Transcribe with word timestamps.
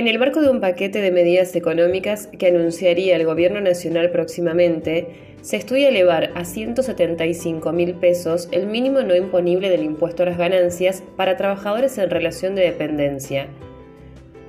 En 0.00 0.08
el 0.08 0.18
marco 0.18 0.40
de 0.40 0.48
un 0.48 0.60
paquete 0.60 1.02
de 1.02 1.10
medidas 1.10 1.54
económicas 1.54 2.26
que 2.38 2.46
anunciaría 2.46 3.16
el 3.16 3.26
Gobierno 3.26 3.60
Nacional 3.60 4.10
próximamente, 4.10 5.08
se 5.42 5.58
estudia 5.58 5.90
elevar 5.90 6.30
a 6.34 6.46
175 6.46 7.70
mil 7.72 7.92
pesos 7.96 8.48
el 8.50 8.66
mínimo 8.66 9.02
no 9.02 9.14
imponible 9.14 9.68
del 9.68 9.82
impuesto 9.82 10.22
a 10.22 10.26
las 10.26 10.38
ganancias 10.38 11.02
para 11.18 11.36
trabajadores 11.36 11.98
en 11.98 12.08
relación 12.08 12.54
de 12.54 12.62
dependencia. 12.62 13.48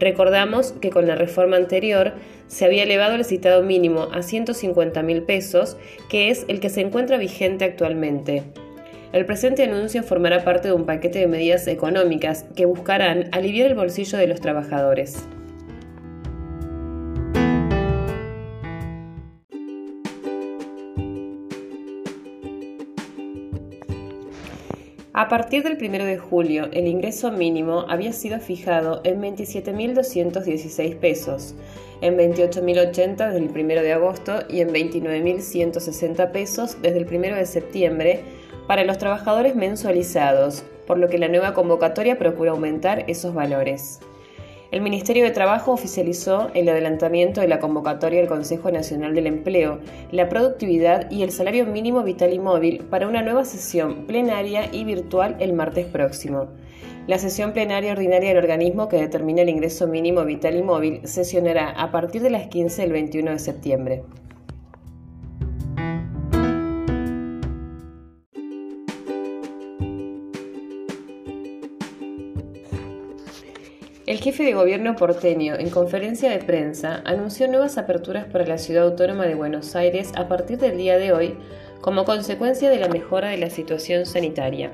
Recordamos 0.00 0.72
que 0.72 0.88
con 0.88 1.06
la 1.06 1.14
reforma 1.14 1.56
anterior 1.56 2.14
se 2.46 2.64
había 2.64 2.84
elevado 2.84 3.14
el 3.14 3.26
citado 3.26 3.62
mínimo 3.62 4.08
a 4.14 4.22
150 4.22 5.02
mil 5.02 5.24
pesos, 5.24 5.76
que 6.08 6.30
es 6.30 6.46
el 6.48 6.58
que 6.58 6.70
se 6.70 6.80
encuentra 6.80 7.18
vigente 7.18 7.66
actualmente. 7.66 8.44
El 9.14 9.26
presente 9.26 9.62
anuncio 9.62 10.02
formará 10.02 10.42
parte 10.42 10.66
de 10.66 10.74
un 10.74 10.86
paquete 10.86 11.20
de 11.20 11.28
medidas 11.28 11.68
económicas 11.68 12.46
que 12.56 12.66
buscarán 12.66 13.28
aliviar 13.30 13.68
el 13.68 13.76
bolsillo 13.76 14.18
de 14.18 14.26
los 14.26 14.40
trabajadores. 14.40 15.24
A 25.12 25.28
partir 25.28 25.62
del 25.62 25.78
1 25.80 26.04
de 26.04 26.18
julio, 26.18 26.68
el 26.72 26.88
ingreso 26.88 27.30
mínimo 27.30 27.84
había 27.88 28.12
sido 28.12 28.40
fijado 28.40 29.00
en 29.04 29.22
27.216 29.22 30.96
pesos, 30.96 31.54
en 32.00 32.16
28.080 32.18 33.30
desde 33.30 33.38
el 33.38 33.48
1 33.48 33.80
de 33.80 33.92
agosto 33.92 34.40
y 34.48 34.58
en 34.58 34.70
29.160 34.70 36.32
pesos 36.32 36.82
desde 36.82 36.98
el 36.98 37.06
1 37.06 37.36
de 37.36 37.46
septiembre 37.46 38.24
para 38.66 38.84
los 38.84 38.98
trabajadores 38.98 39.56
mensualizados, 39.56 40.64
por 40.86 40.98
lo 40.98 41.08
que 41.08 41.18
la 41.18 41.28
nueva 41.28 41.54
convocatoria 41.54 42.18
procura 42.18 42.52
aumentar 42.52 43.04
esos 43.08 43.34
valores. 43.34 44.00
El 44.70 44.80
Ministerio 44.80 45.22
de 45.22 45.30
Trabajo 45.30 45.70
oficializó 45.70 46.50
el 46.52 46.68
adelantamiento 46.68 47.40
de 47.40 47.46
la 47.46 47.60
convocatoria 47.60 48.18
del 48.18 48.28
Consejo 48.28 48.72
Nacional 48.72 49.14
del 49.14 49.28
Empleo, 49.28 49.78
la 50.10 50.28
productividad 50.28 51.08
y 51.12 51.22
el 51.22 51.30
salario 51.30 51.64
mínimo 51.64 52.02
vital 52.02 52.32
y 52.32 52.40
móvil 52.40 52.82
para 52.90 53.06
una 53.06 53.22
nueva 53.22 53.44
sesión 53.44 54.06
plenaria 54.06 54.68
y 54.72 54.82
virtual 54.82 55.36
el 55.38 55.52
martes 55.52 55.86
próximo. 55.86 56.48
La 57.06 57.18
sesión 57.18 57.52
plenaria 57.52 57.92
ordinaria 57.92 58.30
del 58.30 58.38
organismo 58.38 58.88
que 58.88 58.96
determina 58.96 59.42
el 59.42 59.50
ingreso 59.50 59.86
mínimo 59.86 60.24
vital 60.24 60.56
y 60.56 60.62
móvil 60.62 61.06
sesionará 61.06 61.70
a 61.70 61.92
partir 61.92 62.22
de 62.22 62.30
las 62.30 62.48
15 62.48 62.82
del 62.82 62.92
21 62.92 63.30
de 63.30 63.38
septiembre. 63.38 64.02
El 74.06 74.18
jefe 74.18 74.44
de 74.44 74.52
gobierno 74.52 74.96
porteño, 74.96 75.54
en 75.54 75.70
conferencia 75.70 76.30
de 76.30 76.44
prensa, 76.44 77.00
anunció 77.06 77.48
nuevas 77.48 77.78
aperturas 77.78 78.26
para 78.26 78.46
la 78.46 78.58
ciudad 78.58 78.84
autónoma 78.84 79.24
de 79.24 79.34
Buenos 79.34 79.74
Aires 79.76 80.12
a 80.14 80.28
partir 80.28 80.58
del 80.58 80.76
día 80.76 80.98
de 80.98 81.14
hoy 81.14 81.38
como 81.80 82.04
consecuencia 82.04 82.68
de 82.68 82.78
la 82.78 82.88
mejora 82.88 83.28
de 83.30 83.38
la 83.38 83.48
situación 83.48 84.04
sanitaria. 84.04 84.72